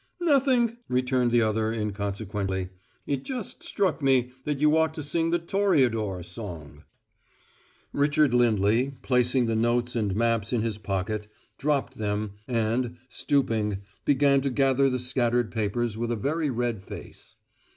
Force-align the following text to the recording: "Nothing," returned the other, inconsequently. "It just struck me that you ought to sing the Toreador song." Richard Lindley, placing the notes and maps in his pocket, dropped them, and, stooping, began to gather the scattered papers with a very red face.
"Nothing," 0.21 0.77
returned 0.89 1.31
the 1.31 1.43
other, 1.43 1.71
inconsequently. 1.71 2.69
"It 3.05 3.23
just 3.23 3.61
struck 3.61 4.01
me 4.01 4.31
that 4.45 4.57
you 4.59 4.75
ought 4.75 4.95
to 4.95 5.03
sing 5.03 5.29
the 5.29 5.37
Toreador 5.37 6.23
song." 6.23 6.85
Richard 7.93 8.33
Lindley, 8.33 8.95
placing 9.03 9.45
the 9.45 9.55
notes 9.55 9.95
and 9.95 10.15
maps 10.15 10.53
in 10.53 10.63
his 10.63 10.79
pocket, 10.79 11.27
dropped 11.59 11.99
them, 11.99 12.31
and, 12.47 12.97
stooping, 13.09 13.83
began 14.03 14.41
to 14.41 14.49
gather 14.49 14.89
the 14.89 14.97
scattered 14.97 15.51
papers 15.51 15.95
with 15.99 16.11
a 16.11 16.15
very 16.15 16.49
red 16.49 16.81
face. 16.81 17.35